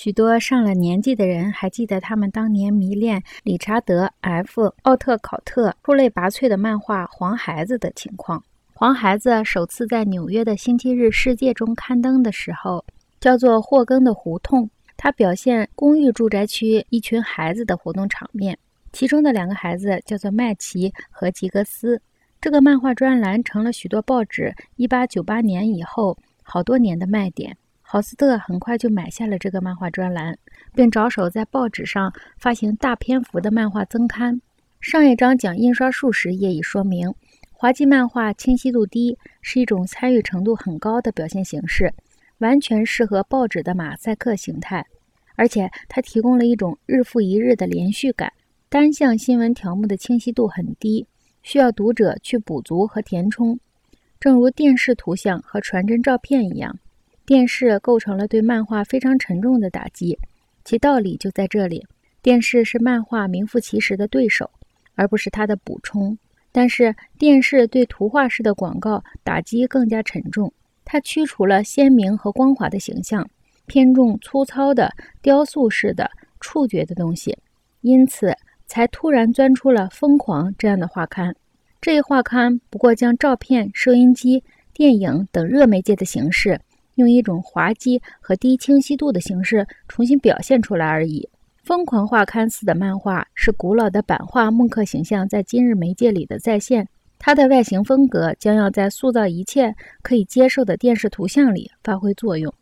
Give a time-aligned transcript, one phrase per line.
[0.00, 8.38] 许多上了年纪的人还记得他们当年迷恋理查德 ·F· 奥特考特出类拔萃的漫画《黄孩子》的情况。
[8.72, 12.84] 《黄孩子》首次在纽约的《星期日世界》中刊登的时候，
[13.18, 14.62] 叫做《霍根的胡同》。
[14.96, 18.56] 它表现公寓住宅区一群孩子的活动场面，
[18.92, 22.00] 其中的两个孩子叫做麦奇和吉格斯。
[22.40, 27.56] 这个漫画专栏成了许多报纸1898年以后好多年的卖点。
[27.90, 30.36] 豪斯特很快就买下了这个漫画专栏，
[30.74, 34.38] 并着手在报纸上发行大篇幅的漫画增刊。
[34.78, 37.10] 上一章讲印刷术时也已说明，
[37.50, 41.90] 滑稽漫画清晰度低，是一种参与程度很高的表现形式，
[42.40, 44.84] 完全适合报纸的马赛克形态，
[45.36, 48.30] 而且它提供了一种日复一日的连续感。
[48.68, 51.06] 单向新闻条目的清晰度很低，
[51.42, 53.58] 需要读者去补足和填充，
[54.20, 56.78] 正如电视图像和传真照片一样。
[57.28, 60.18] 电视构成了对漫画非常沉重的打击，
[60.64, 61.84] 其道理就在这里：
[62.22, 64.50] 电视是漫画名副其实的对手，
[64.94, 66.16] 而不是它的补充。
[66.52, 70.50] 但是，电视对图画式的广告打击更加沉重，
[70.86, 73.28] 它驱除了鲜明和光滑的形象，
[73.66, 77.36] 偏重粗糙的雕塑式的触觉的东西，
[77.82, 81.36] 因此才突然钻出了《疯狂》这样的画刊。
[81.78, 86.58] 这一画刊不过将照片、收音机、电影等热媒介的形式。
[86.98, 91.28] 用一种滑稽和低清晰度的形式重新表现出来而已。
[91.64, 102.52] 疯狂画刊似的漫画是古老的版画木刻形象在今日媒介里的再现，它的外形风格将要在塑造一切可以接受的电视图像里发挥作用。